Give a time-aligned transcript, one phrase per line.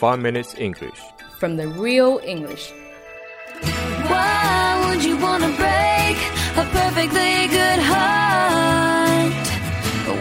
[0.00, 0.99] 5 Minutes English.
[1.39, 2.71] from the real English.
[4.07, 6.17] Why would you wanna break
[6.55, 9.33] a perfectly good heart?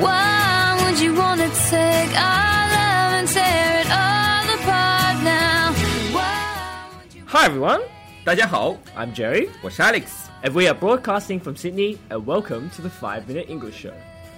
[0.01, 5.75] Why would you wanna take our love and tear it all apart now?
[6.13, 7.83] Why would you Hi everyone,
[8.25, 10.05] 大家好， I'm Jerry, 我是 Alex，
[10.43, 13.93] and we are broadcasting from Sydney, and welcome to the 5 Minute English Show.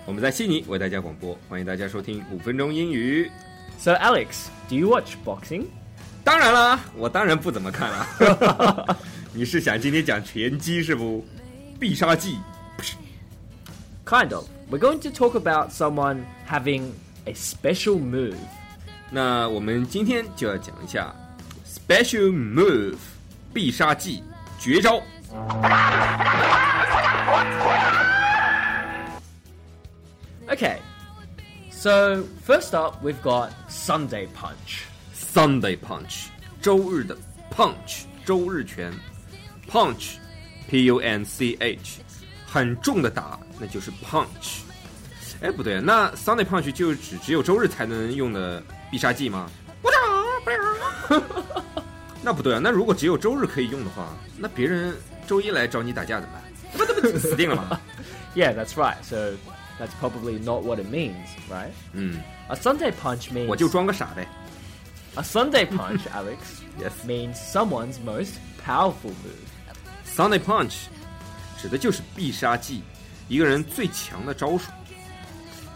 [0.04, 3.30] 我们在悉尼为大家广播，欢迎大家收听五分钟英语。
[3.79, 5.65] So, Alex, do you watch boxing?
[6.23, 8.97] 当然啦，我当然不怎么看了。
[9.33, 11.25] 你是想今天讲拳击是不？
[11.79, 12.39] 必杀技，
[14.03, 14.45] Kind of.
[14.71, 16.91] We're going to talk about someone having
[17.25, 18.35] a special move.
[19.11, 21.13] 那我们今天就要讲一下
[21.65, 22.97] special move
[23.53, 24.23] 必杀技
[24.59, 25.01] 绝招。
[30.49, 30.77] Okay,
[31.81, 34.85] so first up, we've got Sunday Punch.
[35.13, 36.25] Sunday punch，
[36.61, 37.15] 周日的
[37.55, 38.91] punch，周日拳，
[39.69, 41.99] punch，p u n c h，
[42.45, 44.61] 很重的打，那就是 punch。
[45.41, 49.49] 哎，不对，那 Sunday punch 就只只有周日才能用的必杀技吗？
[52.23, 54.93] 那不对啊，那如果只有周日可以用的话，那别人
[55.27, 56.43] 周一来找你打架怎么办？
[56.73, 57.79] 那不那不死定了吗？
[58.35, 58.97] Yeah, that's right.
[59.03, 59.33] So
[59.78, 61.72] that's probably not what it means, right?
[61.94, 62.20] Mm.
[62.48, 63.46] A Sunday punch means.
[63.48, 64.26] 我就装个傻呗。
[65.14, 66.92] A Sunday punch, Alex, yes.
[67.06, 68.34] means someone's most
[68.64, 69.48] powerful move.
[70.06, 70.86] Sunday punch
[71.60, 72.82] 指的就是必杀技，
[73.28, 74.70] 一个人最强的招数。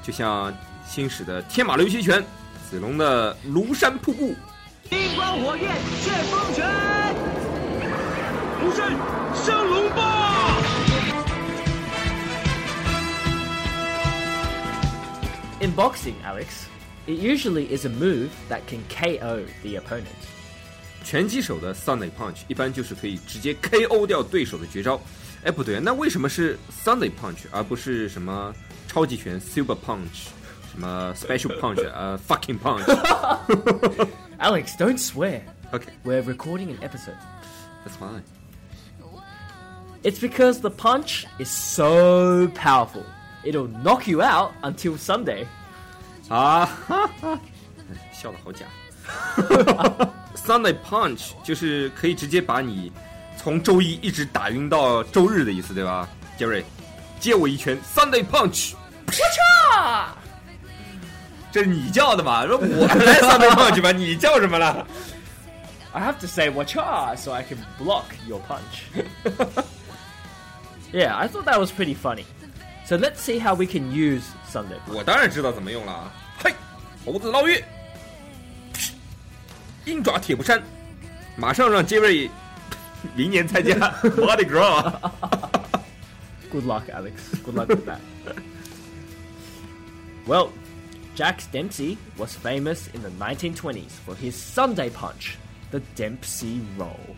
[0.02, 0.54] 就像
[0.86, 2.24] 星矢的天马流星拳、
[2.70, 4.34] 紫龙的庐山瀑布、
[4.88, 6.66] 冰光火焰旋风拳，
[8.60, 8.82] 不是
[9.44, 10.05] 升龙霸。
[15.65, 16.65] In boxing, Alex,
[17.07, 20.05] it usually is a move that can KO the opponent.
[21.03, 24.99] 拳击手的 Sunday punch 一般就是可以直接 KO 掉对手的绝招。
[25.43, 28.53] 哎，不对，那为什么是 Sunday punch 而不是什么
[28.87, 30.27] 超级拳 Super punch，
[30.71, 32.85] 什么 Special punch，呃 fucking punch？
[34.39, 35.41] Alex, don't swear.
[35.71, 37.17] OK， We're recording an episode.
[37.83, 38.21] that's fine。
[40.03, 43.03] It's because the punch is so powerful.
[43.43, 45.47] It'll knock you out until Sunday.
[46.28, 47.40] 啊哈哈，
[47.90, 48.66] 哎笑的好假。
[50.34, 52.92] Sunday punch 就是可以直接把你
[53.36, 56.08] 从周一一直打晕到周日的意思，对吧？
[56.36, 56.64] 杰瑞，
[57.20, 58.74] 接我一拳，Sunday punch，
[61.52, 62.44] 这是你叫的吧？
[62.46, 64.86] 说我来 Sunday punch 吧，你叫什么了
[65.92, 68.82] ？I have to say wacha so I can block your punch.
[70.92, 72.24] yeah, I thought that was pretty funny.
[72.85, 74.77] So let's see how we can use Sunday.
[74.85, 74.93] punch.
[74.95, 76.11] 我当然知道怎么用了啊！
[76.43, 76.53] 嘿，
[77.05, 77.63] 猴子捞月，
[79.85, 80.61] 鹰爪铁布衫，
[81.37, 82.29] 马上让杰瑞
[83.15, 84.93] 明年参加 Mardi Gras。
[86.51, 87.13] Good luck, Alex.
[87.45, 87.99] Good luck with that.
[90.27, 90.49] well,
[91.15, 95.37] Jack Dempsey was famous in the 1920s for his Sunday punch,
[95.71, 97.15] the Dempsey roll.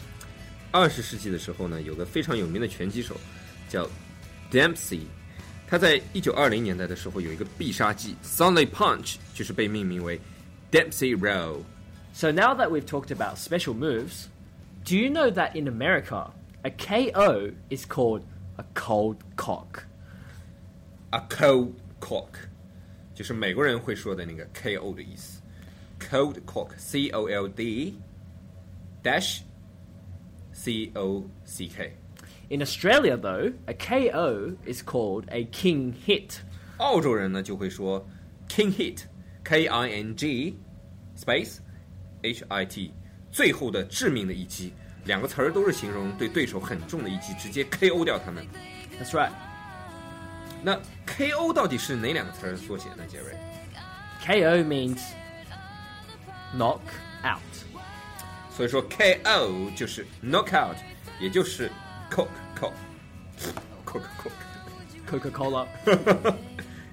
[0.72, 3.16] 二十世纪的时候呢，有个非常有名的拳击手
[3.68, 3.88] 叫
[4.52, 5.02] Dempsey，
[5.68, 10.20] 他在一九二零年代的时候有一个必杀技 Sunday Punch，就是被命名为
[10.72, 11.62] Dempsey Roll。
[12.14, 14.28] So now that we've talked about special moves,
[14.86, 16.32] do you know that in America,
[16.64, 18.22] a KO is called
[18.58, 19.84] a cold cock?
[21.12, 22.30] A cold cock，
[23.16, 25.42] 就是美国人会说的那个 KO 的意思。
[26.00, 27.96] Cold cock，C O L D
[29.02, 29.40] dash
[30.52, 31.96] C O C K。
[32.50, 36.40] In Australia, though, a KO is called a king hit.
[36.78, 38.06] 澳洲人呢就会说
[38.50, 40.58] king hit，K I N G
[41.18, 41.58] space
[42.22, 42.92] H I T，
[43.32, 44.74] 最后的致命的一击，
[45.06, 48.46] 两个词儿都是形容对对手很重的一击，直接 KO 掉他们。
[49.00, 49.32] That's right.
[50.62, 53.04] 那 KO 到底是哪两个词儿缩写呢？
[53.08, 53.38] 杰瑞？
[54.26, 55.02] KO means
[56.56, 56.80] knock
[57.24, 57.42] out.
[58.50, 60.76] 所以说 KO 就是 knockout，
[61.20, 61.70] 也就是
[62.10, 62.28] cock
[62.60, 62.74] cock
[63.86, 64.32] cock cock，
[65.10, 65.68] Coca Cola.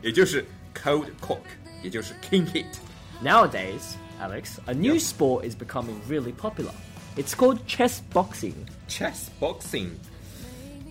[0.02, 1.40] 也就是 cold cock，
[1.82, 2.66] 也就是 king hit。
[3.22, 6.72] Nowadays, Alex, a new sport is becoming really popular.
[7.16, 8.54] It's called chess boxing.
[8.88, 9.90] chess boxing，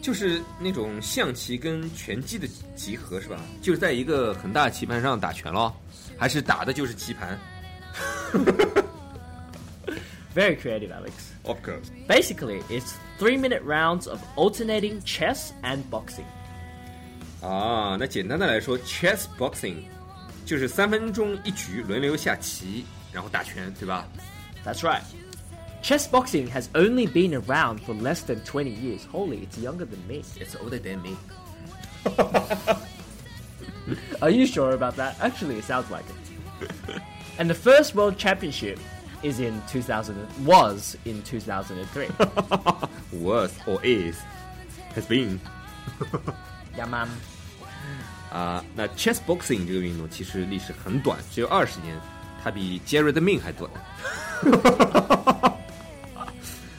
[0.02, 3.40] 就是那种象棋跟拳击的集合，是吧？
[3.62, 5.76] 就是在一个很大的棋盘上打拳咯，
[6.18, 7.40] 还是打的就是棋盘
[10.36, 11.12] Very creative, Alex.
[11.44, 11.90] ？Of course。
[12.08, 16.26] Basically, it's three minute rounds of alternating chess and boxing.
[17.42, 19.84] 啊，那简单的来说，chess boxing
[20.46, 24.06] 就是三分钟一局，轮流下棋，然后打拳，对吧？
[24.66, 25.04] That's right.
[25.82, 29.06] Chess boxing has only been around for less than 20 years.
[29.10, 30.24] Holy, it's younger than me.
[30.38, 31.16] It's older than me.
[34.22, 35.16] Are you sure about that?
[35.22, 37.02] Actually, it sounds like it.
[37.38, 38.78] and the first world championship
[39.24, 42.08] is in 2000 was in 2003.
[43.12, 44.18] Was or is
[44.96, 45.40] has been
[46.78, 47.08] yeah, man.
[48.32, 52.00] 啊、那 chess boxing 这个运动其实历史很短，只有二十年，
[52.44, 53.70] 它比 Jerry 的命还短。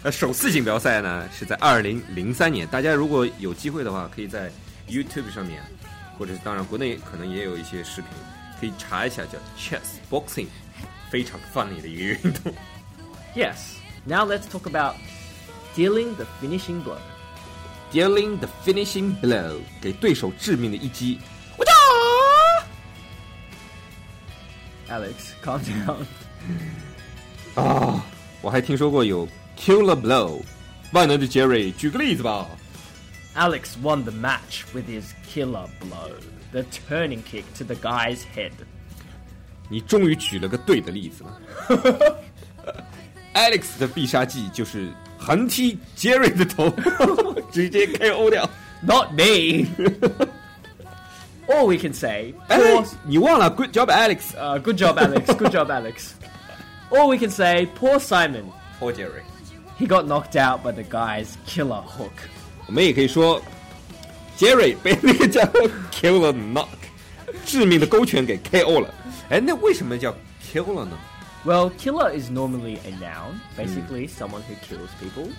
[0.02, 4.50] 那首次锦标赛呢是在二零零三年，大家如果有机会的话，可以在
[4.88, 5.60] YouTube 上面，
[6.16, 8.10] 或者是当然国内可能也有一些视频，
[8.58, 10.46] 可以查一下叫 chess boxing，
[11.15, 12.53] 非常 funny 的一个运动。
[13.33, 13.77] Yes.
[14.05, 14.95] Now let's talk about
[15.73, 16.97] dealing the finishing blow.
[17.93, 21.17] Dealing the finishing blow，给对手致命的一击。
[21.57, 21.71] 我操
[24.89, 26.05] ！Alex, calm down.
[27.55, 28.03] 啊，
[28.41, 29.25] 我还听说过有
[29.57, 30.41] killer blow。
[30.91, 32.45] 万能的 Jerry，举个例子吧。
[33.37, 36.11] Alex won the match with his killer blow,
[36.51, 38.51] the turning kick to the guy's head.
[39.69, 42.17] 你终于举了个对的例子了。
[43.33, 46.69] Alex 的必杀技就是横踢 Jerry 的头，
[47.51, 48.49] 直接 KO 掉。
[48.81, 49.65] Not me.
[51.47, 54.35] All we can say, 哎 poor,，你忘了 Good job Alex。
[54.37, 55.25] uh, good job, Alex.
[55.35, 56.13] Good job, Alex.
[56.89, 58.45] All we can say, poor Simon.
[58.79, 59.21] Poor Jerry。
[59.77, 62.11] He got knocked out by the guy's killer hook.
[62.67, 63.41] 我们也可以说
[64.37, 66.67] ，Jerry 被那个家伙 kill 了 knock，
[67.45, 68.93] 致命的勾拳给 KO 了。
[69.28, 70.98] 哎，那为什么叫 kill 了呢
[71.44, 75.30] Well, killer is normally a noun, basically someone who kills people.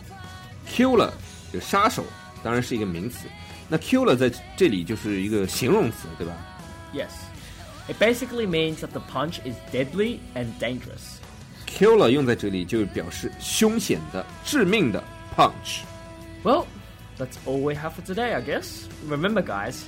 [0.67, 1.13] ？kill 了
[1.53, 2.03] 就杀手，
[2.41, 3.27] 当然是一个名词。
[3.67, 6.33] 那 kill 了在这里就是一个形容词，对吧？
[6.93, 7.11] Yes.
[7.87, 11.19] It basically means that the punch is deadly and dangerous.
[11.67, 15.03] kill 了用在这里就是表示凶险的、致命的
[15.37, 15.81] punch。
[16.43, 16.65] Well,
[17.17, 18.87] that's all we have for today, I guess.
[19.07, 19.83] Remember, guys,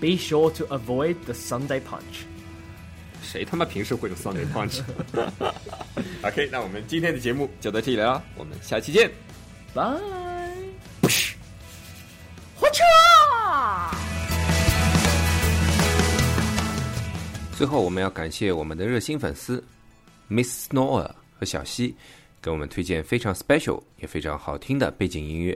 [0.00, 2.26] be sure to avoid the Sunday punch.
[3.31, 9.11] 谁他妈平时会用 Sunday punch？OK，那我们今天的节目就到这里了，我们下期见。
[9.71, 9.99] Bye.
[12.59, 13.93] Hua-cha!
[17.55, 19.63] 最后，我们要感谢我们的热心粉丝
[20.27, 21.07] Miss Snow
[21.39, 21.95] 和小西，
[22.41, 25.55] 给我们推荐非常 special 也非常好听的背景音乐。